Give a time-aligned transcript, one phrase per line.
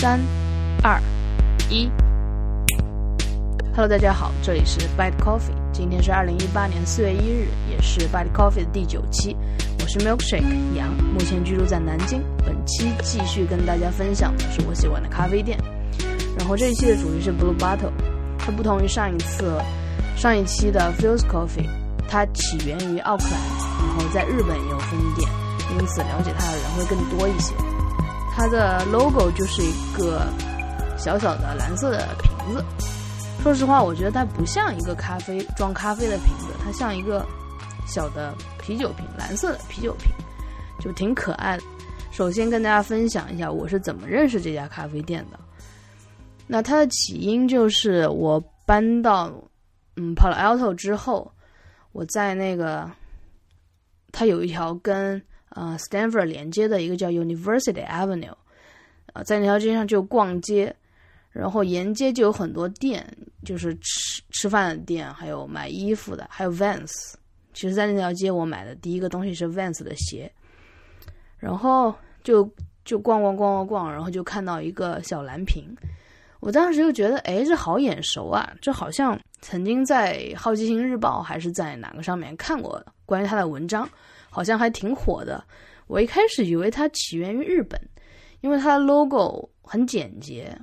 [0.00, 0.20] 三、
[0.80, 0.96] 二、
[1.68, 1.90] 一。
[3.74, 9.36] Hello，大家好，这里是 Bite Coffee，今天是二零一八年四月一日，也是 Bite Coffee 的第九期。
[9.80, 10.44] 我是 Milkshake
[10.76, 12.22] 杨，目前居住在南京。
[12.46, 15.58] 本期继续跟大家分享的是我喜欢的咖啡店。
[16.38, 17.90] 然后这一期的主题是 Blue Bottle，
[18.38, 19.60] 它不同于上一次、
[20.16, 21.66] 上一期的 Fuse Coffee，
[22.08, 23.40] 它起源于奥克兰，
[23.88, 25.28] 然后在日本也有分店，
[25.76, 27.52] 因此了解它的人会更多一些。
[28.38, 30.24] 它的 logo 就是一个
[30.96, 32.64] 小小的蓝色的瓶子。
[33.42, 37.26] 说实话，我觉得它不像一个咖啡装咖啡的瓶子，它像一个
[37.84, 40.12] 小的啤酒瓶，蓝色的啤酒瓶，
[40.78, 41.64] 就挺可爱的。
[42.12, 45.40] 首先跟大家分享一下我是怎么认识这家咖啡店的。
[46.46, 49.32] 那它的起因就是我搬到
[49.96, 51.28] 嗯 Palo Alto 之后，
[51.90, 52.88] 我在那个
[54.12, 55.20] 它有一条跟
[55.50, 58.34] 呃，Stanford 连接的一个叫 University Avenue，
[59.12, 60.74] 啊，在那条街上就逛街，
[61.30, 63.06] 然后沿街就有很多店，
[63.44, 67.14] 就是吃吃饭的店，还有买衣服的，还有 Vans。
[67.54, 70.30] 其实，在那条街我买的第一个东西是 Vans 的鞋，
[71.38, 71.92] 然后
[72.22, 72.48] 就
[72.84, 75.64] 就逛逛逛逛逛，然后就看到一个小蓝瓶，
[76.40, 83.88] 我当时就觉得，哎，这好眼熟啊，这好像曾经在《好奇心日报》还是在哪个上面看过关于他的文章。
[84.38, 85.44] 好像还挺火的。
[85.88, 87.76] 我一开始以为它起源于日本，
[88.40, 90.56] 因为它的 logo 很简洁。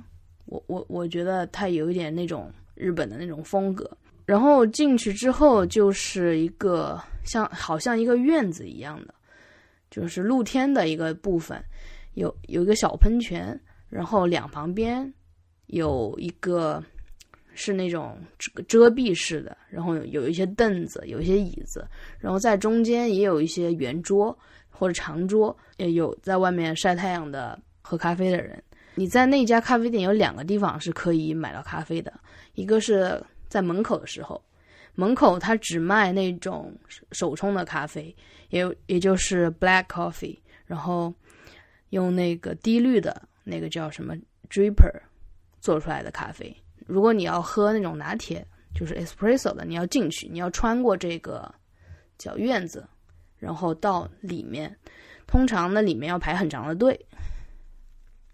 [0.46, 3.86] 我我我觉得它有一点那种日本的那种风格。
[4.24, 9.14] 然后进去之后就是一个像好像一个院子一样的，
[9.90, 11.62] 就是露天的一个部分，
[12.14, 15.12] 有有一个小喷泉，然后两旁边
[15.66, 16.82] 有一个。
[17.56, 21.84] 是那种遮遮蔽式的，然后有一些凳子，有一些椅子，
[22.20, 24.38] 然后在中间也有一些圆桌
[24.70, 28.62] 或者长桌，也有在外面晒太阳的喝咖啡的人。
[28.94, 32.12] 你在那家咖啡店有两个地方是可以买到咖啡的，
[32.54, 34.42] 一个是在门口的时候，
[34.94, 36.74] 门口他只卖那种
[37.12, 38.14] 手冲的咖啡，
[38.50, 41.12] 也也就是 black coffee，然后
[41.90, 44.14] 用那个低滤的那个叫什么
[44.48, 44.90] dripper
[45.60, 46.54] 做出来的咖啡。
[46.86, 51.52] 如果你要喝那种拿铁，就是 espresso 的，你要进去，你要穿过这个
[52.18, 52.86] 小院子，
[53.38, 54.74] 然后到里面。
[55.26, 56.98] 通常那里面要排很长的队，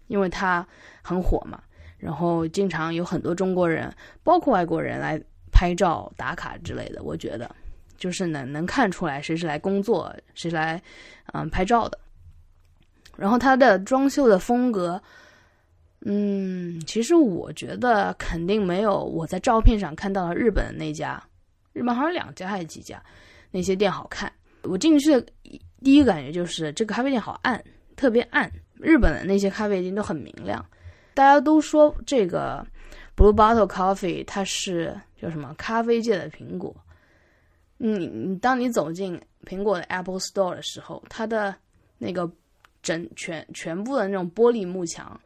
[0.05, 0.65] 因为它
[1.01, 1.61] 很火嘛。
[1.97, 5.19] 然后经常有很多中国人，包括外国人来
[5.51, 7.01] 拍照打卡之类的。
[7.01, 7.49] 我觉得
[7.97, 10.79] 就是能能看出来谁是来工作，谁来
[11.33, 11.97] 嗯拍照的。
[13.17, 15.01] 然后它的装修的风格。
[16.05, 21.23] 嗯，其实我觉得肯定没有我在照片上看到的日本的那家，
[21.71, 23.01] 日本好像两家还是几家，
[23.51, 24.31] 那些店好看。
[24.63, 25.25] 我进去的
[25.81, 27.63] 第一个感觉就是这个咖啡店好暗，
[27.95, 28.51] 特别暗。
[28.79, 30.65] 日本的那些咖啡店都很明亮。
[31.13, 32.65] 大家都说这个
[33.15, 36.75] Blue Bottle Coffee 它是叫什么咖啡界的苹果。
[37.77, 41.55] 你你当你走进苹果的 Apple Store 的时候，它的
[41.97, 42.29] 那个
[42.81, 45.17] 整全全部的那种玻璃幕墙。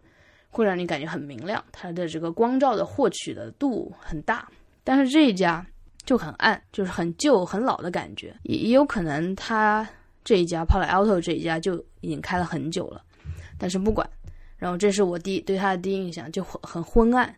[0.57, 4.49] 会让你感觉很明亮，它的这个光照的获取的度很大，
[4.83, 5.63] 但是这一家
[6.03, 8.35] 就很暗，就是很旧、很老的感觉。
[8.41, 9.87] 也也有可能它
[10.23, 13.03] 这一家 Palo Alto 这一家就已经开了很久了，
[13.59, 14.09] 但是不管。
[14.57, 17.31] 然后这是我第对它的第一印象，就很很昏暗。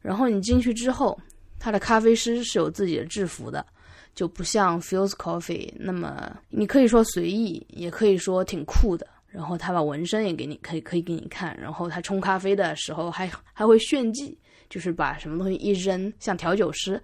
[0.00, 1.20] 然后你进去之后，
[1.58, 3.66] 它的咖啡师是有自己的制服的，
[4.14, 9.04] 就不像 Fuse Coffee 那么，你可以说随意，也可以说挺酷的。
[9.32, 11.58] 然后他把纹身也给你，可以可以给你看。
[11.58, 14.38] 然后他冲咖啡的时候还还会炫技，
[14.68, 17.02] 就是把什么东西一扔，像调酒师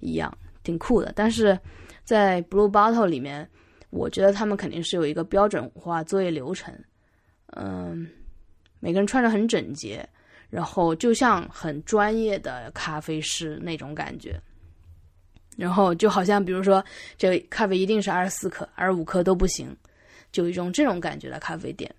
[0.00, 1.12] 一样，挺酷的。
[1.14, 1.56] 但是
[2.02, 3.48] 在 Blue Bottle 里面，
[3.90, 6.74] 我觉得他们肯定是有一个标准化作业流程。
[7.52, 8.08] 嗯，
[8.80, 10.04] 每个人穿着很整洁，
[10.48, 14.40] 然后就像很专业的咖啡师那种感觉。
[15.56, 16.84] 然后就好像比如说，
[17.16, 19.76] 这咖啡一定是二十四克，二十五克都不行。
[20.32, 21.92] 就一种这种感觉的咖啡店，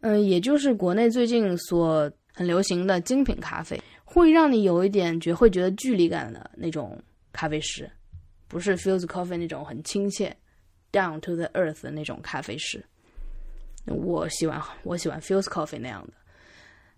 [0.00, 7.00] 嗯，也就是国内最近所很流行的精品咖啡，会让你有一点觉会觉得距离感的那种
[7.32, 7.90] 咖啡师，
[8.46, 10.34] 不是 Fuse Coffee 那种很亲切
[10.92, 12.84] ，down to the earth 的那种咖啡师。
[13.86, 16.12] 我喜欢我喜欢 Fuse Coffee 那样的。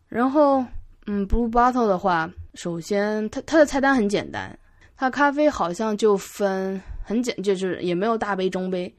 [0.09, 0.65] 然后，
[1.07, 4.59] 嗯，Blue Bottle 的话，首先它它的菜单很简单，
[4.97, 8.93] 它咖啡好像就分很简，就是也没有大杯中杯。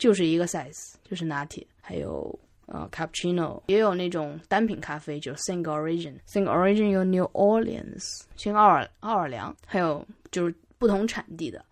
[0.00, 11.62] 就是一个 size，就是拿铁，还有呃 cappuccino，也有那种单品咖啡，就是 single origin，single origin 有 New Orleans，新奥尔奥尔良，还有就是不同产地的。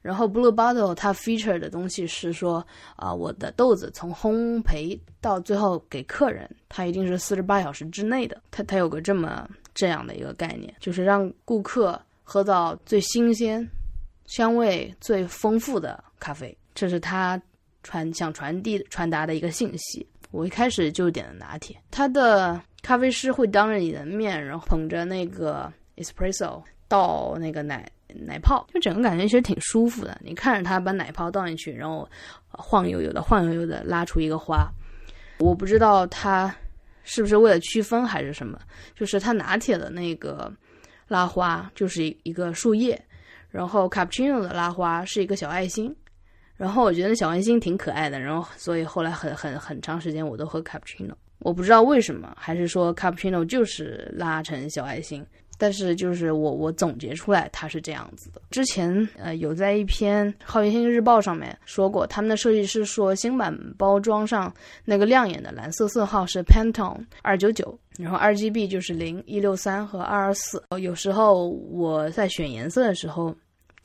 [0.00, 2.66] 然后 Blue Bottle 它 feature 的东西是说
[2.96, 8.40] 啊，我的豆子从烘焙到最后给客人，它一定是四十八小时之内的。
[8.50, 13.66] 它它有个这么这样的一个概念，就是让顾客喝到最新鲜、
[14.26, 17.40] 香味最丰富的咖啡，这是它
[17.84, 20.04] 传想传递传达的一个信息。
[20.32, 27.88] 我一开始就点了拿铁，他的咖啡师会当着你的面，然后捧着那个 espresso 倒那个奶。
[28.16, 32.08] 奶泡就整个感觉其实挺舒服的，你看着他把奶泡倒进去，然后
[32.48, 34.70] 晃悠悠的、晃悠悠的拉出一个花。
[35.40, 36.54] 我不知道他
[37.02, 38.56] 是不是为了区分还是什么，
[38.94, 40.52] 就是他拿铁的那个
[41.08, 43.04] 拉花就是一个树叶，
[43.50, 45.92] 然后 cappuccino 的拉花是一个小爱心。
[46.56, 51.12] 然后我觉得小爱心挺可爱的，然后所以后来很很很长时间我都喝 cappuccino。
[51.40, 55.24] 我不知道为什么，还是说 cappuccino 就是拉成小爱心。
[55.56, 58.42] 但是就是我我总结出来它是这样子的。
[58.50, 64.52] 之前呃有在一篇《好奇心日报》上面说过，他们的设计师说新版包装上
[64.84, 70.60] 那个亮眼的蓝色色号是 Pantone 二九九，然后 RGB 就是零一六三和二二四。
[70.80, 73.34] 有时候我在选颜色的时候。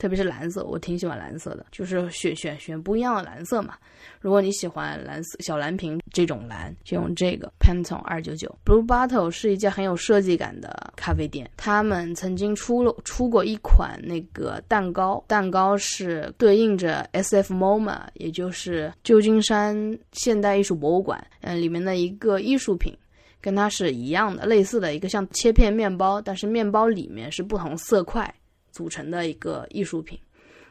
[0.00, 3.74] 特别是蓝色，我挺喜欢蓝色的，就是选选选不一样的蓝色嘛。
[4.18, 8.52] 如果你喜欢蓝色小蓝瓶这种蓝，就用这个 Pantone 二九九。
[8.64, 22.96] Blue Bottle 是一家很有设计感的咖啡店，他们曾经出了出过一款那个蛋糕，蛋糕是对应着 SF MoMA，也就是旧金山现代艺术博物馆，嗯，里面的一个艺术品，
[23.38, 28.34] 跟它是一样的，类似的一个像切片面包，但是面包里面是不同色块。
[28.70, 30.18] 组成的一个艺术品，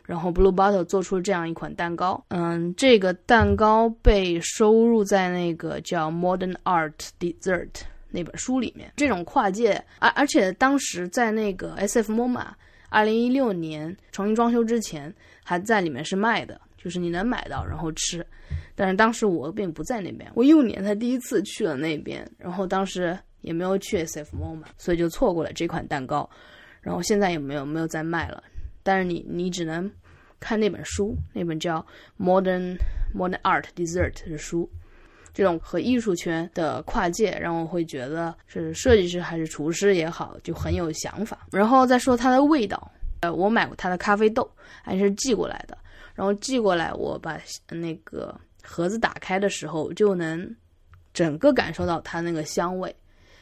[0.05, 7.69] 然后 Blue Bottle 做出了这样一款蛋糕，嗯，这个蛋糕被收入在那个叫 Modern Art Dessert
[8.09, 8.91] 那本书里面。
[8.95, 12.47] 这种跨界，而而且当时在那个 SF MoMA
[12.89, 15.13] 二零一六年重新装修之前，
[15.43, 18.25] 还在里面是卖的，就是你能买到然后吃。
[18.73, 26.27] 但是当时我并不在那边，我一五年才第一次去了那边，然后当时也没有去 SF MoMA，所以就错过了这款蛋糕。
[26.81, 28.43] 然后现在也没有没有再卖了，
[28.83, 29.89] 但是你你只能
[30.39, 31.85] 看那本书，那本叫
[32.23, 32.77] 《Modern
[33.15, 34.69] Modern Art Dessert》的书。
[35.31, 41.47] 这种和艺术圈的跨界，让我会觉得是设计师还是厨师也好，就很有想法。
[41.51, 42.91] 然后再说它的味道，
[43.21, 44.49] 呃，我买过它的咖啡豆，
[44.83, 45.77] 还是寄过来的。
[46.15, 47.39] 然后寄过来，我把
[47.69, 50.53] 那个盒子打开的时候，就能
[51.13, 52.93] 整个感受到它那个香味，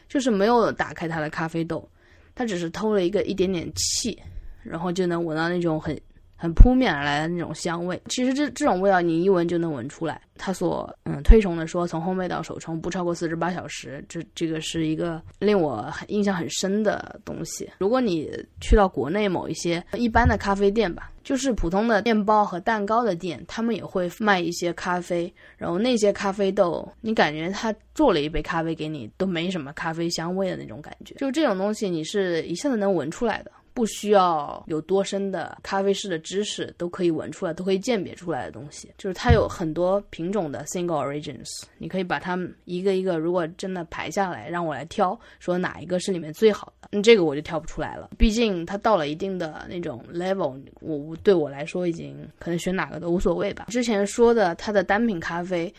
[0.07, 1.89] 就是没有打开它的咖啡豆。
[2.37, 4.15] 他只是偷了一个一点点气，
[4.63, 5.99] 然后就能闻到那种很
[6.37, 8.01] 很扑面而来的那种香味。
[8.07, 10.21] 其实这这种味道你一闻就能闻出来。
[10.39, 17.67] 他所嗯推崇的说从烘焙到手冲不超过四十八小时，这这个是一个令我很印象很深的东西。
[17.79, 18.31] 如果你
[18.61, 33.51] 去到国内某一些一般的咖啡店吧，就是普通的面包和蛋糕的店，他们也会卖一些咖啡，然后那些咖啡豆，你感觉他做了一杯咖啡给你都没什么咖啡香味的那种感觉，就这种东西你是一下子能闻出来的。
[33.77, 41.45] 不需要有多深的咖啡师的知识，都可以闻出来，都可以鉴别出来的东西，就是它有很多品种的 single origins，
[41.77, 48.09] 你可以把它们一个一个，如果真的排下来，让我来挑，说哪一个是里面最好的，那这个我就挑不出来了。
[48.17, 53.67] 毕竟它到了一定的那种 level，我对我来说已经可能选哪个都无所谓吧。
[53.69, 55.71] 之前说的它的单品咖啡，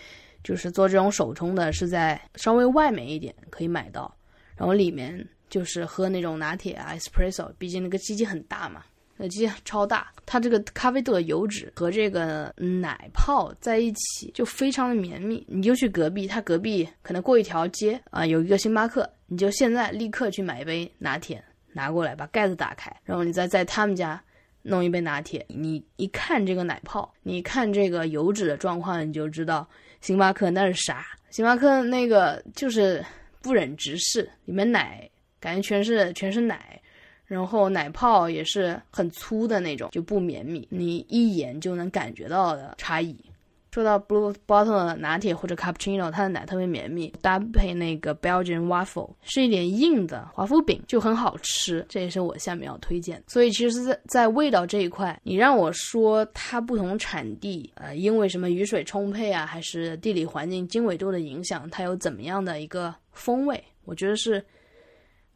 [0.45, 4.15] 就是做这种手冲的，是在稍微外面一点可以买到，
[4.55, 5.28] 然后里面。
[5.49, 8.85] 就是喝那种拿铁啊，espresso，毕竟那个机器很大嘛，
[9.17, 15.45] 那机器超大，它这个咖啡豆的油脂和这个奶泡在一起就非常的绵密。
[15.49, 24.23] 你就去隔壁，它隔壁可能过一条街啊，有一个星巴克，你就现在立刻去买一杯拿铁，拿过来把盖子打开，然后你再在他们家
[24.62, 25.45] 弄一杯拿铁。
[25.49, 29.69] 你一看这个奶泡，你看这个油脂的状况，你就知道
[30.00, 31.05] 星巴克那是啥。
[31.31, 33.05] 星巴克那个就是
[33.43, 35.09] 不忍直视，里面奶。
[35.40, 36.80] 感觉全是全是奶，
[37.26, 43.16] 然后奶泡也是很粗的那种，就不绵密，你一眼就能感觉到的差异。
[43.71, 51.85] 说到 Blue Bottle 的拿铁或者 Cappuccino，它的奶特别绵密，搭配那个 Belgian Waffle，是一点硬的华夫饼，就很好吃。
[51.88, 53.23] 这也是我下面要推荐。
[53.28, 63.62] 所以其实，在在味道这一块，你让我说它不同产地，呃，因为什么雨水充沛啊，还是地理环境经纬度的影响，它有怎么样的一个风味？
[63.85, 64.42] 我觉得是。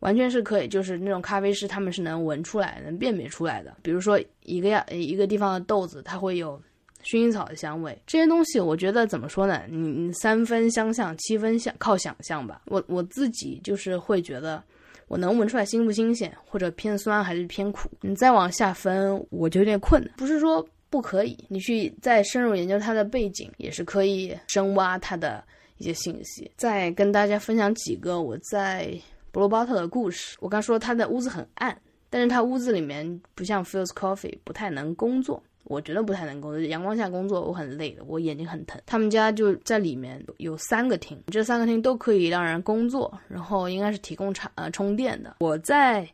[0.03, 3.77] 完全是可以，就是那种咖啡师，他们是能闻出来、能辨别出来的。
[3.83, 6.61] 比如说，一个样一个地方的豆子，它会有
[7.05, 7.97] 薰衣草的香味。
[8.05, 9.63] 这些东西，我觉得怎么说呢？
[9.71, 12.63] 你你三分相像，七分想靠想象吧。
[12.67, 14.61] 我我自己就是会觉得，
[15.07, 17.89] 我能闻出来新不新鲜，或者偏酸还是偏苦。
[18.01, 20.13] 你再往下分，我就有点困难。
[20.17, 21.39] 不是说不可以。
[21.49, 25.45] 你去再深入研究它的背景，也是可以深挖它的
[25.79, 26.51] 一些信息。
[26.57, 28.93] 再跟大家分享几个我在
[29.33, 30.37] Blue Bottle 的故事。
[30.41, 31.77] 我刚说他的屋子很暗，
[32.11, 35.43] 但是他屋子里面不像 Feels Coffee 不太能工作。
[35.65, 38.79] 我觉得不太能工作，阳光下工作我很累的，我眼睛很疼。
[38.85, 45.37] 他们家就在里面有三个厅，这三个厅都可以让人工作，然后应该是提供插呃充电的。
[45.39, 46.07] 我在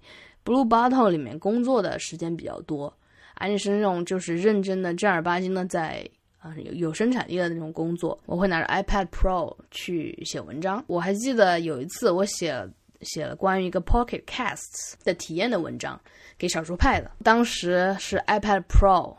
[0.45, 2.93] Blue Bottle 里面工作的时间比较多，
[3.37, 6.07] 而且是那种就是认真的正儿八经的在
[6.39, 8.17] 啊有有生产力的那种工作。
[8.27, 10.85] 我会拿着 iPad Pro 去写文章。
[10.87, 12.55] 我还记得有一次我写
[13.03, 16.01] 写了关于一个 Pocket Casts 的体验的文章
[16.37, 19.17] 给少数派的，当时是 iPad Pro。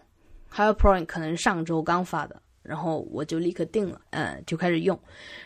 [0.52, 5.00] 还有 Pro 可能上周刚发的，然后我就立刻定了，嗯，就开始用。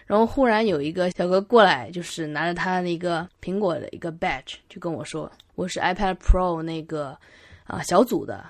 [0.06, 7.18] 然后忽然有一个小哥过来，就是拿着他那个苹果的一个 badge，就跟我说：“我是 iPad Pro 那个
[7.66, 8.46] 啊小组的，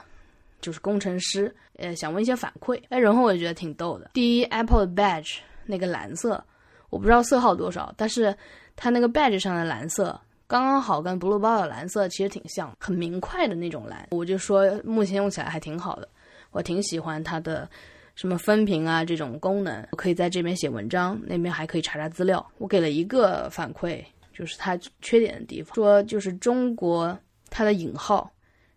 [0.62, 4.12] 就是工程师，呃，想问一些反馈。”哎，然后我就觉得挺逗的。
[4.14, 6.44] 第一，Apple 的 badge 那个蓝色，
[6.92, 8.36] 我不知道色号多少，但是
[8.76, 14.08] 它那个 badge 上的蓝色刚刚好跟 Blue Ball 的蓝色其实挺像，很明快的那种蓝。
[14.12, 16.08] 我就说目前用起来还挺好的。
[16.52, 17.68] 我挺喜欢它的
[18.14, 22.46] 什么分屏啊这种功能，我可以在这边写文章，那边还可以查查资料。
[22.60, 27.18] 我给了一个反馈，就是它缺点的地方，说就是中国
[27.50, 28.32] 它的引号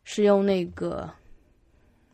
[0.04, 1.10] 是用那个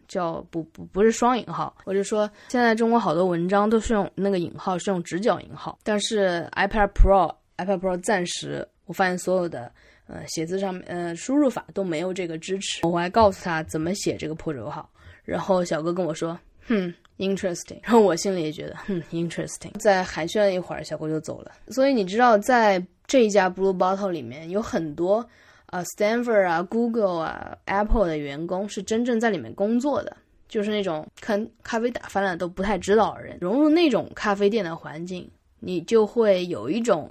[0.08, 7.32] 叫不不不是双引号，我就说现在中国好多文章都是用那个引号是用直角引号，但是 iPad Pro
[7.64, 9.72] iPad Pro 暂时我发现所有的
[10.06, 14.88] 呃写字上面呃输入法都没有这个支持，我还告诉他怎么写这个破折号。
[15.24, 21.52] 然后小哥跟我说：“哼，interesting。”然后我心里也觉得：“哼，interesting。”在寒暄了一会儿，小哥就走了。
[21.68, 25.24] 所以你知道，在这一家 Blue Bottle 里面有很多
[25.66, 30.16] 啊，Stanford 啊、Google 啊、Apple 的员工是真正在里面工作的，
[30.48, 33.38] 就是那种看咖啡打翻了都不太知道的人。
[33.40, 37.08] 融入那种咖啡店的环境，你就会有一种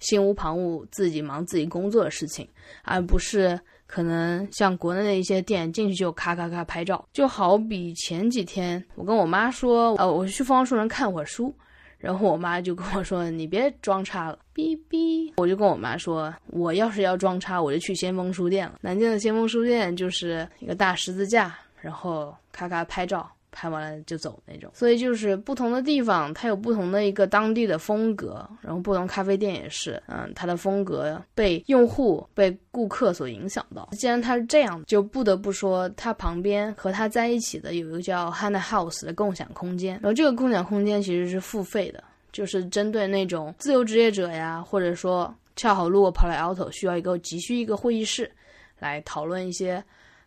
[0.00, 2.48] 心无旁骛、自己忙自己工作的事情，
[2.82, 3.58] 而不是。
[3.92, 11.52] 可能像国内的一些店进去就咔咔咔拍照，就好比前几天我跟我妈说，呃，我去方书人看会儿书，
[11.98, 15.32] 然后我妈就跟我说，你别装叉了，哔哔。
[15.38, 18.76] 我就跟我妈说，我要是要装叉，我就去先锋书店了。
[18.80, 23.28] 南京的先锋书店就是一个大十字架，然后咔咔拍照。
[23.52, 33.88] 拍完了就走那种，所以就是不同的地方，它有不同的一个当地的风格，然后不同咖啡店也是，嗯，它的风格被用户、被顾客所影响到。
[33.92, 42.02] 既然它是这样，就不得不说，它旁边和它在一起的有一个叫 Hannah House 的共享空间，然后这个共享空间其实是付费的，
[42.32, 48.30] 就是针对那种自由职业者呀，或者说恰好路过跑来 Auto 需要一个急需一个会议室，
[48.78, 49.82] 来讨论一些。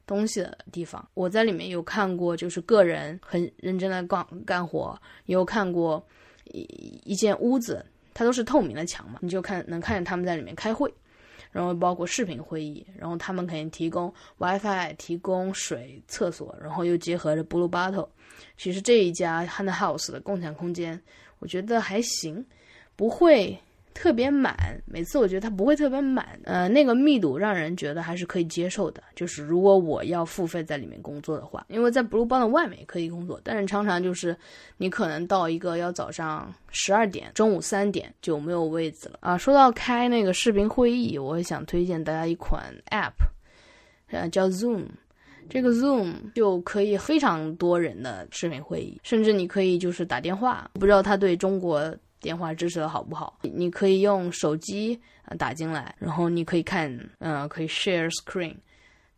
[0.06, 6.06] 东西的地方，我在里面有看过，就是个人很认真的干干活，有看过
[6.46, 6.62] 一
[7.06, 10.94] 一间屋子，它都是透明的墙嘛，你就看能看见他们在里面开会，
[11.52, 18.10] 然后包括视频会议，然后他们肯定提供 WiFi，提供水、厕所，然后又结合着 Blue Bottle。
[18.58, 21.02] 其实这一家 Hand House 的共享空间，
[21.40, 22.46] 我觉得还行，
[22.96, 23.58] 不会。
[23.94, 29.02] 特别满，每次我觉得它不会特别满，呃，那个密度让人觉得还是可以接受的。
[29.16, 34.36] 就是如果我要付费在里面工作的话，因为在 Blue Bottle 外面也可以工作，但是常常就是
[34.78, 39.38] 你可能到一个要早上十二点、中午三点就没有位子了啊。
[39.38, 43.14] 说到开那个视频会议，我也想推荐大家一款 App，
[44.12, 44.86] 呃，叫 Zoom。
[45.50, 50.70] 这个 Zoom 就可以非常多人的视频会议，甚至你可以就是打电话。
[50.74, 51.96] 不知道它对中国。
[52.24, 53.38] 电话支持的好不好？
[53.42, 54.98] 你可以用手机
[55.38, 56.90] 打进来，然后你可以看，
[57.20, 58.56] 嗯，可以 share screen。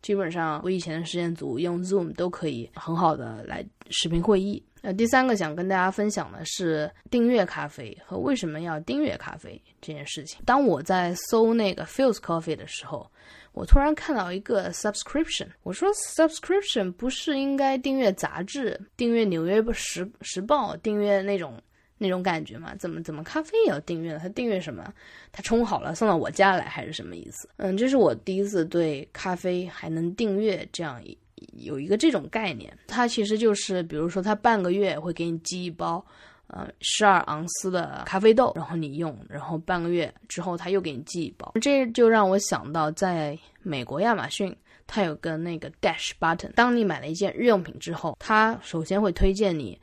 [0.02, 4.64] 基本上我以前的实验组用 Zoom 都可以很好的来视频会议。
[4.82, 10.42] 呃，第三个想跟大家分享的是订阅咖啡和为什么要订阅咖啡这件事情。
[10.46, 13.10] 当我在搜那个 Feels Coffee 的时候，
[13.54, 15.48] 我突然看到一个 subscription。
[15.64, 21.60] 我说 subscription 不是应该订阅杂志、订阅纽约时时报、订阅那种？
[21.98, 24.20] 那种感觉嘛，怎么怎么咖啡也要订阅了？
[24.20, 24.94] 他订阅什么？
[25.32, 27.48] 他冲好了送到我家来还是什么意思？
[27.58, 31.02] 嗯，这是我第一次对咖啡还能订阅这样
[31.54, 32.78] 有一个这种概念。
[32.88, 36.06] 它其实就是，比如说他半个月会给你寄一包，
[36.48, 41.54] 呃，十二盎司的咖啡豆，然后你用，然后半个月之后他又给你寄一包。
[41.62, 44.54] 这就让我想到，在美国亚马逊，
[44.86, 49.80] 它有个那个 Dash Button，当你买了一件日用品之后，它首先会推荐你。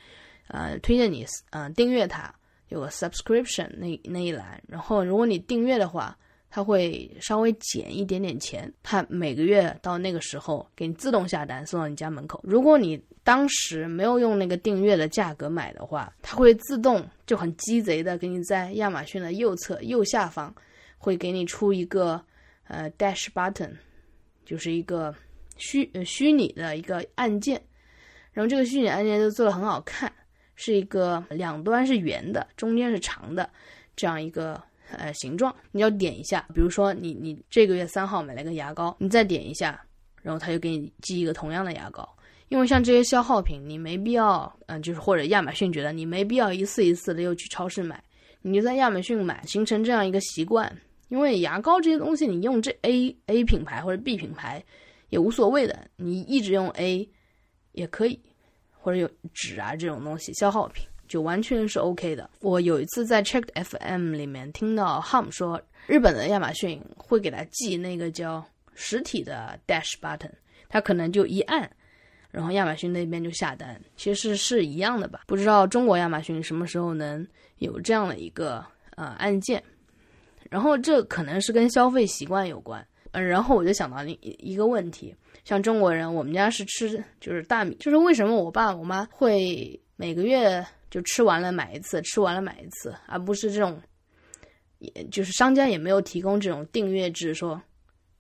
[0.49, 2.35] 呃，推荐你呃订阅它，
[2.69, 6.17] 有个 subscription 那那一栏，然后如果你订阅的话，
[6.51, 12.39] 它会稍微减一点点钱，它每个月到那个时候给你自动下单送到你家门口。
[12.43, 20.55] 如果你当时没有用那个订阅的价格买的话，它会自动就很鸡贼的给你在亚马逊的右侧右下方
[20.99, 22.23] 会给你出一个
[22.69, 23.71] 呃 dash button，
[24.45, 25.15] 就是一个
[25.57, 27.63] 虚虚拟的一个按键，
[28.33, 30.13] 然后这个虚拟按键就做的很好看，
[30.63, 33.51] 是一个两端是圆的，中间是长的
[33.97, 34.63] 这样一个。
[34.99, 39.81] 呃，形状你要点一下，比如说你你这个月三号买了个牙膏，你再点一下，
[40.21, 42.07] 然后他就给你寄一个同样的牙膏。
[42.51, 48.05] 因为像这些消耗品，你没必要，嗯，就是或者亚马逊觉得你没必要一次一次的又去超市买，
[48.43, 50.71] 你就在亚马逊买，形成这样一个习惯。
[51.09, 54.63] 因为牙膏这些东西，你用这 A A 品牌或者 B 品牌
[55.09, 57.09] 也无所谓的，你一直用 A
[57.73, 58.21] 也可以，
[58.83, 60.85] 或者有纸啊这种东西消耗品。
[61.09, 62.31] 就完全是 OK 的。
[62.41, 68.43] 我有一次在 Checked FM 里面听到 Hum 说，日本的亚马逊会给他寄那个叫
[68.75, 70.31] 实体的 Dash Button，
[70.71, 71.71] 他可能就一按，
[72.31, 75.25] 然后亚马逊那边就下单，其实是一样的吧？
[75.27, 77.27] 不知道中国亚马逊什么时候能
[77.59, 78.65] 有这样的一个
[78.97, 79.63] 呃按键？
[80.49, 82.83] 然后这可能是跟消费习惯有关。
[83.13, 85.15] 嗯，然后我就想到一一个问题，
[85.45, 90.63] 像中国人，我们家是吃就是大米，就是为什么我爸我妈会每个月。
[90.93, 93.81] 就吃完了买一次，吃完了买一次，而不是这种，
[94.77, 97.59] 也就是商家也没有提供这种订阅制，说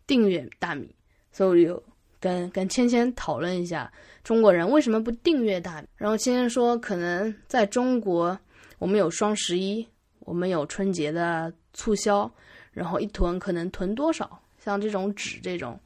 [0.06, 0.88] 订阅大米，
[1.32, 1.82] 所以我就
[2.18, 3.92] 跟跟芊芊讨论一下，
[4.24, 5.88] 中国人为什么不订阅大米？
[5.98, 8.38] 然后芊芊说，可能在中国，
[8.78, 9.86] 我们有双十一，
[10.20, 12.32] 我们有春节的促销，
[12.70, 15.78] 然后一囤可能囤多少，像这种纸这种，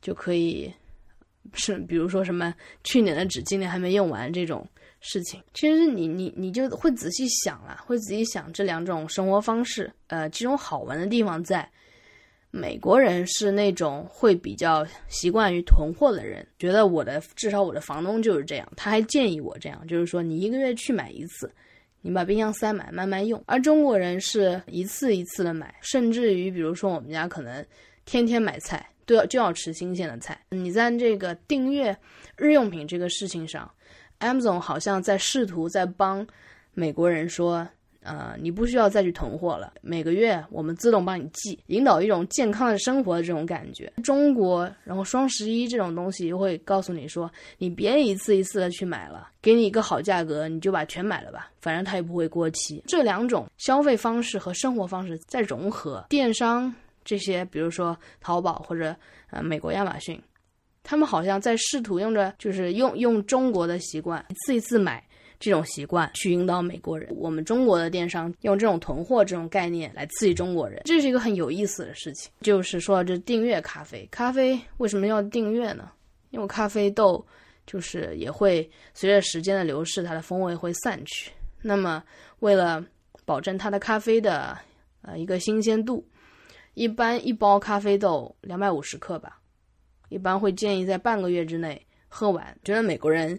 [0.00, 0.72] 就可以
[1.52, 4.66] 是比如说什么去年的纸今年还没用完这种。
[5.06, 11.68] 事情其实你你你就会仔细想了，会仔细想这两种生活方式，呃，这种好玩的地方在。
[12.56, 21.52] 美国人是那种会比较习惯于囤货的人，觉得我的至少我的房东就是这样，他还建议我这样，就是说你一个月去买一次，
[22.00, 23.42] 你把冰箱塞满慢慢用。
[23.44, 27.66] 而中国人是一次一次的买，甚至于比如说我们家可能
[28.04, 30.40] 天天买菜都要就要吃新鲜的菜。
[30.50, 31.96] 你在这个订阅
[32.36, 33.70] 日用品这个事情上。
[34.20, 36.26] Amazon 好像在试图在帮
[36.72, 37.66] 美国人说，
[38.00, 43.92] 呃，你不需要再去囤货了，每个月我们自动帮你寄，引导一种健康的生活的这种感觉。
[44.02, 52.82] 中国，然后双十一这种东西会告诉你说，你别一次一次的去买了，给你一个好价格，你就把全买了吧，反正它也不会过期。
[52.86, 56.72] 这两种消费方式和生活方式在融合，电商
[57.04, 58.94] 这些，比如说淘宝或者
[59.30, 60.20] 呃美国亚马逊。
[60.86, 65.02] 他们好像在试图用着，就是用用中国的习惯，一次一次买
[65.40, 67.10] 这种习惯去引导美国人。
[67.16, 72.30] 我们中国的电商用这种囤货这种概念来刺激中国人，这是一个很有意思的事情。
[72.42, 75.90] 就是说，这订阅咖啡，咖啡为什么要订阅呢？
[76.28, 77.26] 因为咖啡豆
[77.66, 81.30] 就是也会随着时间的流逝，它的风味会散去。
[81.62, 82.04] 那么，
[82.40, 82.84] 为了
[83.24, 84.54] 保证它的咖啡的
[85.00, 86.06] 呃一个新鲜度，
[86.74, 89.40] 一般一包咖啡豆两百五十克吧。
[90.10, 92.56] 一般会建议在半个月之内喝完。
[92.62, 93.38] 觉得美国人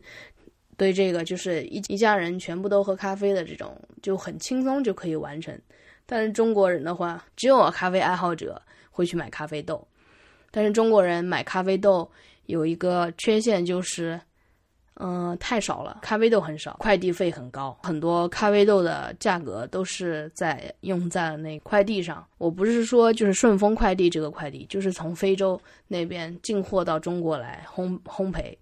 [0.76, 5.58] 对这个就是一一家人全部都喝咖啡的这种就很轻松就可以完成。
[6.06, 9.88] 但是中国人的话，只有咖啡爱好者会去买咖啡豆。
[10.52, 12.10] 但是中国人买咖啡豆
[12.48, 14.20] 有一个缺陷就是。
[14.98, 22.26] 嗯，太少了，咖啡豆很少，快递费很高，很多咖啡豆的价格都是在用在那快递上。
[22.38, 28.56] 我不是说就是顺丰快递这个快递，就是从非洲那边进货到中国来烘烘焙，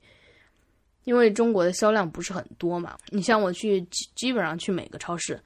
[1.03, 2.97] 因为中国的销量不是很多嘛。
[3.09, 5.39] 你像我去基基本上去每个超市，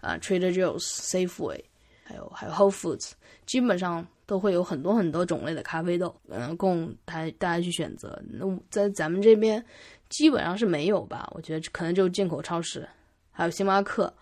[0.00, 1.62] 啊，Trader Joe's、Safeway，
[2.02, 3.12] 还有还有 Whole Foods，
[3.46, 8.20] 基本上都会有很多很多种类的咖啡豆，嗯，供大大家去选择。
[8.28, 9.64] 那在咱们这边。
[10.12, 12.86] 基本上是没有吧，我觉得可能就进口超市，
[13.30, 14.12] 还有星巴克，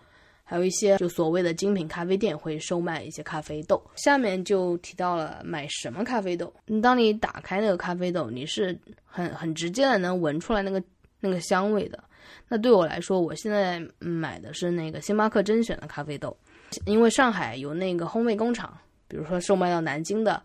[0.43, 3.81] 还有一些就所谓的精品咖啡店会售卖一些咖啡豆。
[3.95, 6.51] 下面就提到了买什么咖啡豆。
[6.81, 10.81] 当你打开那个咖啡豆，你是很很直接的能闻出来那个
[11.19, 12.01] 那个香味的。
[12.47, 16.35] 那对我来说，我现在买的是那个星巴克甄选的咖啡豆，
[16.85, 18.77] 因为上海有那个烘焙工厂，
[19.07, 20.41] 比如说售卖到南京的，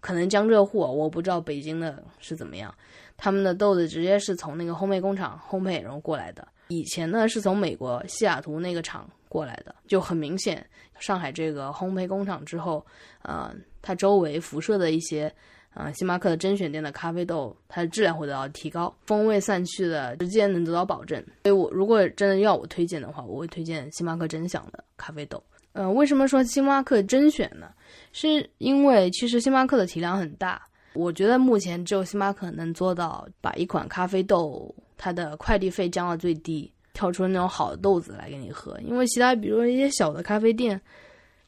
[0.00, 2.74] 可能江浙沪，我不知道北京的是怎么样。
[3.16, 6.46] 他们的豆子直接是从那个烘焙工厂烘焙然后过来的。
[6.68, 10.64] 以前呢是从美国西雅图那个厂过来的，就很明显，
[10.98, 12.84] 上海这个烘焙工厂之后，
[13.22, 15.32] 呃，它周围辐射的一些，
[15.74, 21.22] 呃，星巴克的甄选店的咖啡豆，它的质量会得到提高，风味散去的直接能得到保证。
[21.42, 25.42] 所以我如果真的要我推荐的话，我会推荐星巴克真享的咖啡豆。
[25.72, 27.68] 呃，为什么说星巴克甄选呢？
[28.12, 30.62] 是因为其实星巴克的体量很大，
[30.94, 38.78] 我觉得目前只有星巴克能做到把一款咖啡豆它的快递费降到最低，挑出那种好的豆子来给你喝。
[38.80, 40.80] 因为其他比如说一些小的咖啡店，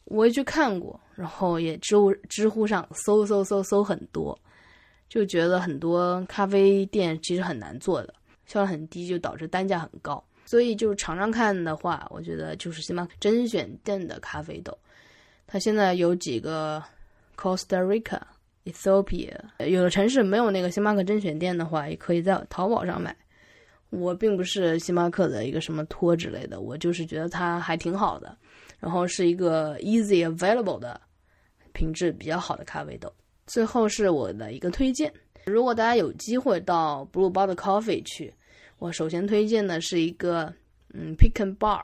[0.05, 4.39] 我也去看过，然后也知乎知乎上搜搜搜搜很多，
[5.09, 8.13] 就觉得很多咖啡店其实很难做的，
[8.47, 10.23] 销量很低，就导致单价很高。
[10.45, 14.77] 所以就尝尝看的话，我觉得就是星巴克甄选店的咖啡豆。
[15.47, 16.83] 它现在有几个
[17.37, 18.21] Costa Rica、
[18.67, 19.33] Ethiopia，
[19.67, 23.17] 有的城市没有那个星巴克甄选店的话，也可以在淘宝上买。
[23.91, 28.37] 我并不是星巴克的一个什么托之类的，我就是觉得它还挺好的，
[28.81, 31.01] 然后是一个 easy available 的
[31.73, 33.11] 品质比较好的咖啡豆。
[33.47, 35.13] 最后是我的一个推荐，
[35.45, 38.35] 如果大家有机会到 Blue b o t t Coffee 去，
[38.79, 40.53] 我首先推荐的是一个
[40.93, 41.83] 嗯 p i c k a n Bar。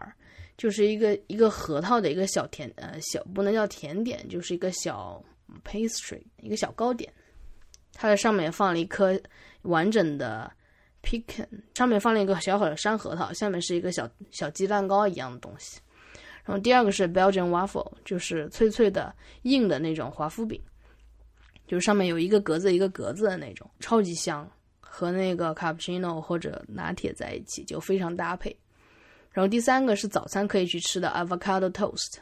[0.58, 5.20] 就是一个一个核桃的一个小甜呃小不能叫甜点，就是一个小
[5.64, 7.12] pastry 一个小糕点，
[7.94, 9.18] 它的上面放了一颗
[9.62, 10.50] 完整的
[11.02, 15.80] pecan，上面放了一个小小的山核桃，下面是一个小小鸡蛋糕一样的东西。
[16.44, 20.60] 然后第二个是 Belgian waffle，就是脆脆的硬的那种华夫饼，
[21.68, 28.56] 就是上面有一个格子一个格子的那种，超级香，和那个 cappuccino 或者拿铁在一起就非常搭配。
[29.30, 32.16] 然后第三个是早餐可以去吃的 avocado toast，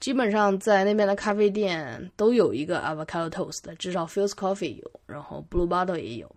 [0.00, 6.30] 基本上在那边的咖啡店都有一个 avocado toast，至少 Fuse Coffee 有，然后 Blue Bottle 也有。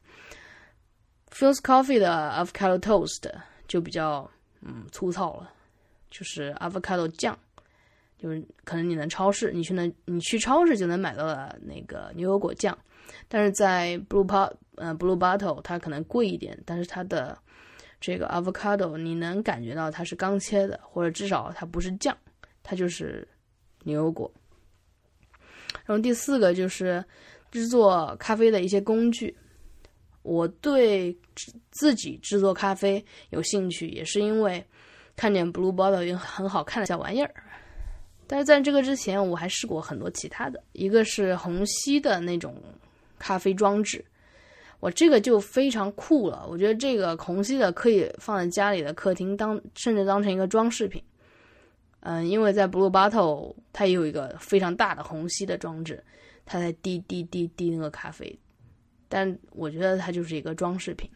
[1.29, 3.29] Fuse Coffee 的 avocado toast
[3.67, 4.29] 就比较
[4.61, 5.51] 嗯粗糙了，
[6.09, 7.37] 就是 avocado 酱，
[8.17, 12.75] 就是可能你能超市你去那你去超市就能买到的那个牛油果酱，
[13.27, 17.37] 但是在 Blue Pot 呃 Blue Bottle 它可能贵一点，但是它的
[17.99, 22.17] 这个 avocado 你能感觉到它是刚切的，或者至少它不是酱，
[22.63, 23.27] 它就是
[23.88, 24.30] 牛油果。
[25.86, 27.04] 然后第四个就是
[27.50, 29.36] 制作咖啡的一些工具。
[30.23, 31.17] 我对
[31.71, 34.62] 自己制作咖啡有兴趣，也是因为
[35.15, 37.34] 看见 Blue Bottle 一个很好看的小玩意儿。
[38.28, 42.62] 但是在这个之前，我还试过很多其他的，一个是虹吸的那种
[43.17, 44.04] 咖啡装置。
[44.82, 51.02] 我这个就非常酷了，我觉得这个虹吸的可以放在家里的客厅当，甚至当成一个装饰品。
[52.01, 56.03] 嗯，因为在 Blue Bottle 它也有一个非常大的虹吸的装置，
[56.45, 58.38] 它在滴滴滴滴那个咖啡。
[59.10, 61.10] 但我觉得它就是一个装饰品，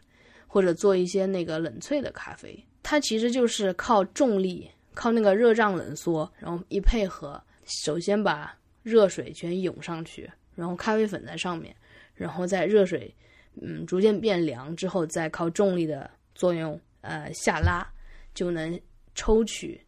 [0.46, 11.74] 或者做一些那个冷萃的咖啡，它其实就是靠重力，靠那个热胀冷缩，然后一配合，首先把热水全涌上去，然后咖啡粉在上面，
[12.14, 13.14] 然后在热水。
[13.60, 17.86] 嗯，逐渐变凉之后，再靠重力的作用，呃，下拉
[18.32, 18.80] 就能
[19.14, 19.78] 抽取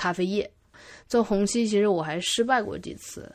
[0.00, 0.50] 咖啡液。
[1.06, 3.30] 做虹吸其实我还失败过几次，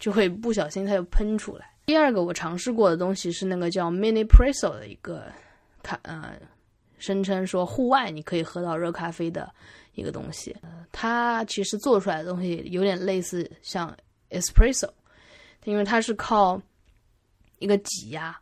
[0.00, 1.70] 就会不小心它就喷出来。
[1.86, 5.30] 第二个我尝试过的东西是那个叫 Mini Presso 的一个
[5.80, 6.34] 咖，呃，
[6.98, 9.48] 声称说户外你可以喝到热咖啡的
[9.94, 10.56] 一个东西。
[10.62, 13.96] 呃，它其实做出来的东西有点类似像
[14.30, 14.90] Espresso，
[15.62, 16.60] 因为它是靠
[17.60, 18.36] 一个挤压。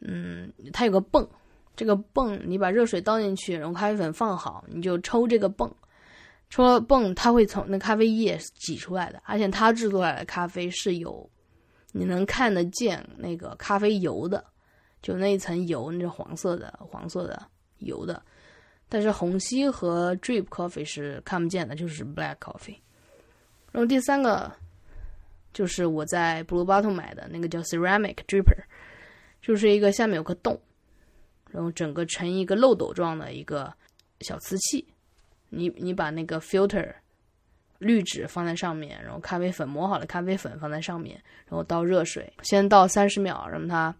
[0.00, 1.28] 嗯，它有个泵，
[1.76, 5.70] 这个泵你把热水倒进去，然后咖啡粉放好，你就抽这个泵，
[6.50, 11.28] 抽了泵，它会从那咖啡液挤出来的，而且它制作来的咖啡是有，
[11.92, 14.44] 你能看得见那个咖啡油的，
[15.02, 17.40] 就那一层油，那是黄色的，黄色的
[17.78, 18.22] 油的，
[18.88, 22.78] 但是虹吸和 drip coffee 是看不见的，就是 black coffee。
[23.72, 24.50] 然后第三个
[25.52, 28.64] 就是我在 Blue Bottle 买的那个叫 ceramic dripper。
[29.40, 30.60] 就是一个下面有个洞，
[31.48, 33.72] 然后整个成一个漏斗状的一个
[34.20, 34.84] 小瓷器。
[35.48, 36.92] 你你把那个 filter
[37.78, 43.94] 滤纸放在上面，然后咖啡粉磨好的咖啡粉放在上面，然后倒热水，先倒三十秒，让它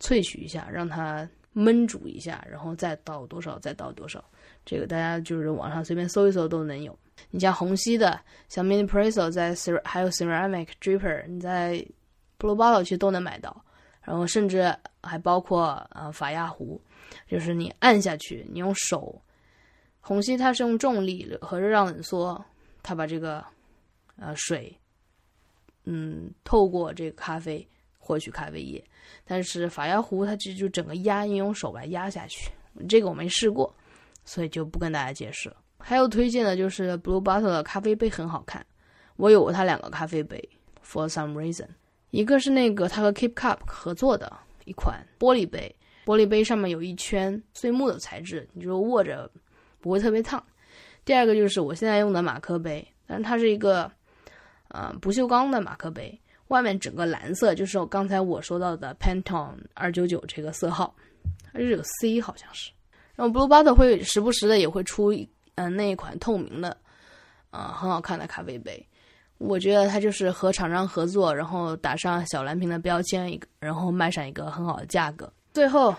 [0.00, 4.24] 萃取一下，让它焖煮一下，然后再倒多少再倒多少。
[4.64, 6.96] 这个大家就是网上随便搜一搜都能有。
[7.30, 11.84] 你像虹吸的，像 Mini Presso 在 cer 还有 Ceramic Dripper，你在
[12.38, 13.64] Blue Bottle 其实都能买到。
[14.02, 16.80] 然后甚至还包括呃法压壶，
[17.26, 19.18] 就是你按下去，你用手，
[20.06, 22.44] 虹吸它是用重力和热胀冷缩，
[22.82, 23.42] 它把这个
[24.16, 24.78] 呃水，
[25.84, 27.66] 嗯透过这个咖啡
[27.98, 28.84] 获取咖啡液，
[29.24, 32.50] 但是法压壶它其实就整个压，你用手把它压下去，
[32.86, 33.74] 这个我没试过，
[34.26, 35.56] 所以就不跟大家解释了。
[35.78, 38.64] 还有推荐的就是 Blue Bottle 的咖啡杯很好看，
[39.16, 40.46] 我有过它两个咖啡杯
[40.84, 41.68] ，For some reason。
[42.10, 44.30] 一个是那个它和 Keep Cup 合作的
[44.66, 49.30] 一款玻璃杯，玻璃杯上面有一圈碎木的材质，你就握着
[49.84, 50.42] 不会特别烫。
[51.04, 53.82] 第二个就是我现在用的马克杯，但它是一个
[54.68, 56.18] 啊，不锈钢的马克杯，
[56.48, 60.94] 外面整个蓝色就是我刚才我说到的 Pantone 二九九这个色号，
[61.52, 62.70] 它是有 C 好像是。
[63.14, 65.12] 然后 Blue Bottle 会时不时的也会出，
[65.56, 66.74] 嗯，那一款透明的，
[67.50, 68.84] 啊，很好看的咖啡杯。
[69.36, 75.30] 我觉得它就是和厂商合作，然后打上小蓝瓶的标签，一个，然后卖上一个很好的价格。
[75.52, 75.94] 最后，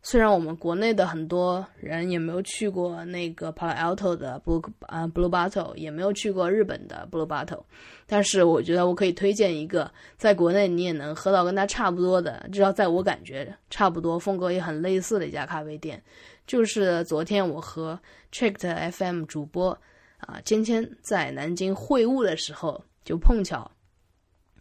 [0.00, 7.62] 虽然我们国内的很多人也没有去过那个 Palo Alto 的 Blue 啊 Blue Bottle，也没有去过日本的 Blue Bottle，
[8.06, 16.02] 但是我觉得我可以推荐一个在国内你也能喝到跟它差不多的，至少在我感觉差不多，风格也很类似的一家咖啡店。
[16.46, 17.98] 就是昨天我和
[18.32, 19.78] Checked FM 主播
[20.18, 23.70] 啊芊芊在南京会晤的时候，就碰巧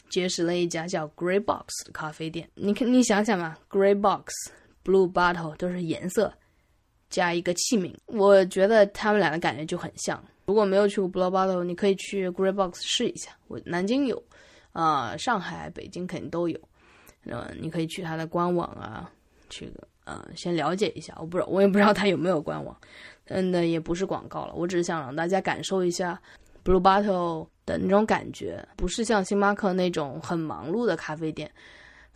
[0.09, 2.49] 结识了一家叫 Grey Box 的咖啡店。
[2.55, 4.33] 你看，你想想嘛，Grey Box、
[4.87, 6.33] Blue Bottle 都是颜色
[7.09, 10.23] 加一个器皿，我觉得他们俩的感觉就很像。
[10.45, 13.31] 如果没有去过 Blue Bottle，你可以去 Grey Box 试一下。
[13.49, 14.23] 我南京有，
[14.71, 16.57] 啊，上海、北京肯定都有。
[17.25, 19.11] 嗯，你可以去它的官网啊，
[19.49, 19.85] 去个。
[20.05, 22.73] 嗯，先了解一下，我不知道，我也不知道它有没有官网，
[23.25, 26.17] 嗯，那也不是广告了，我只是想让大家感受一下
[26.63, 31.51] Blue Bottle 的那种感觉，不是像星巴克那种很忙碌的咖啡店。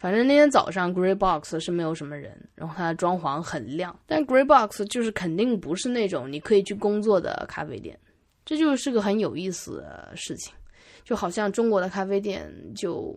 [0.02, 7.96] 反正那天早上 Grey Box 是没有什么人，然后它的装潢很亮，但 Grey Box 就是肯定不是那种你可以去工作的咖啡店，
[8.44, 10.52] 这就是个很有意思的事情，
[11.04, 13.16] 就好像中国的咖啡店就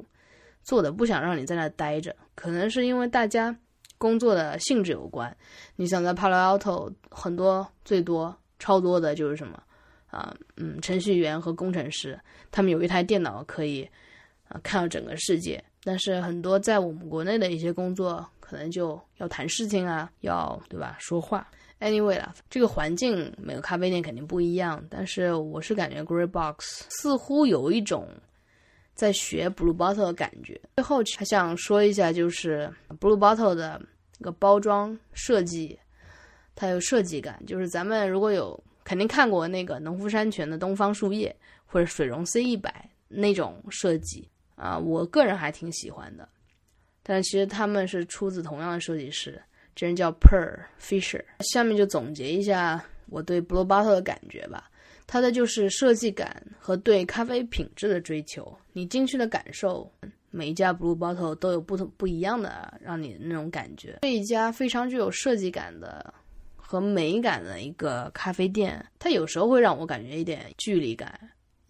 [0.63, 3.57] 做的不想让你在那待着，可能是因为大家。
[3.97, 5.35] 工作的性质有关，
[5.77, 9.63] 你想在 Palo Alto 很多最多超多的就是什么
[10.09, 12.21] 啊，嗯，程序员和工程师，
[12.51, 13.89] 他们有一台电脑可以
[14.49, 15.63] 啊看到整个世界。
[15.85, 21.47] 但是很多在我们国内的一些工作，可能就要谈事情啊，要对吧说话。
[21.81, 28.09] Anyway 啦，这个环境每个咖啡店肯定不一样，但是我是感觉 Grey Box 似乎有一种。
[28.97, 30.61] 在学 Blue Bottle 的感觉。
[30.77, 33.83] 最后还想说一下，就是 Blue Bottle 的
[34.21, 35.77] 那个包装设计，
[36.55, 37.45] 它有设计感。
[37.45, 41.35] 就是咱们如果有肯定看过那个农夫山泉的东方树叶
[41.67, 46.29] 或者水溶 C 一百那种设计啊，我个人还挺喜欢的。
[47.03, 49.41] 但其实他们是出自同样的设计师，
[49.75, 51.23] 这人叫 Per Fisher。
[51.41, 54.71] 下面就总结一下我对 Blue Bottle 的感觉吧。
[55.07, 59.93] 它的就是设计感和对咖啡品质的追求，你进去的感受，
[60.31, 63.99] 每一家 Blue Bottle 都有不同不一样的让你那种感觉。
[64.01, 66.15] 这一家非常具有设计感的
[66.57, 71.21] 和美感的一个咖啡店，它有时候会让我感觉一点距离感，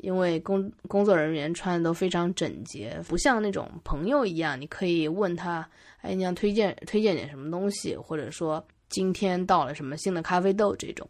[0.04, 5.66] 因为工工作人员穿的都非常整洁，不像那种朋友一样，你可以问他，
[6.02, 11.08] 哎，你想推荐推荐点什么东西，或者说今天到了什么新的咖啡豆这种。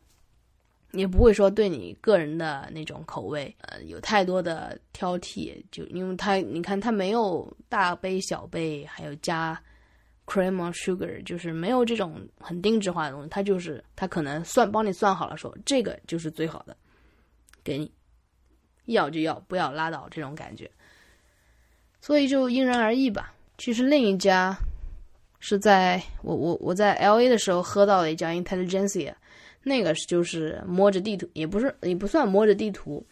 [0.92, 9.60] 也不会说对你个人的那种口味，呃，有太多的挑剔，就因为它，你看它没有大杯、小杯，还有加
[10.24, 16.76] cream or sugar，就是没有这种很定制化的东西，它就是它可能算帮你算好了，说这个就是最好的，
[17.64, 17.90] 给你
[18.86, 20.70] 要就要，不要拉倒这种感觉，
[22.00, 23.34] 所以就因人而异吧。
[23.58, 24.56] 其实另一家
[25.40, 29.14] 是在我我我在 L A 的时候喝到的一家 Intelligentsia。
[29.66, 33.02] 那个是就是摸着地图，也不是也不算摸着地图，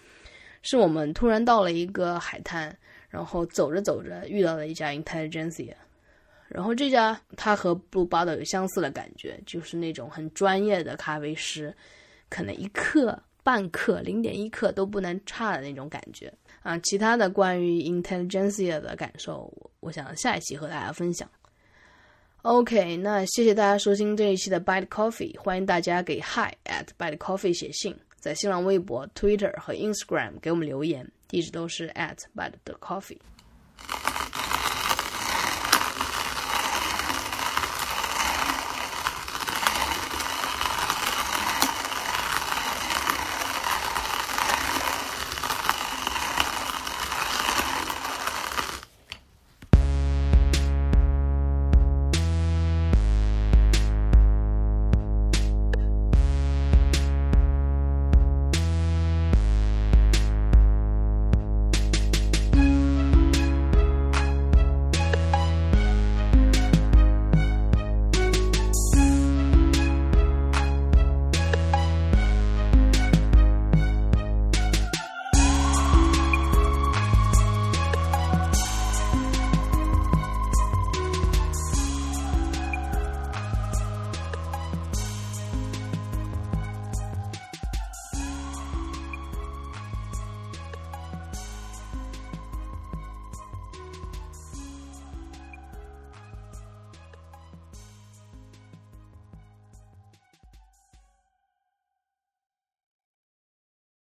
[0.61, 2.77] 是我们突然到了一个海滩，
[3.09, 5.73] 然后走着走着遇到了一家 Intelligentsia，
[6.49, 11.75] 然后这家它和 Blue Bottle 有相似的感觉，就是那种很专业的咖啡师，
[12.29, 16.79] 可能一克、半克、零点一克都不能差的那种感觉啊。
[16.79, 21.29] 其他的关于 Intelligentsia 的感受，我我想下一期和大家分享。
[22.43, 33.19] OK，那谢谢大家收听这一期的 Bite Coffee，欢迎大家给 Hi at Bite Coffee 写信，在新浪微博、Twitter 和 Instagram 给我们留言，地址都是 at Bite 的 Coffee。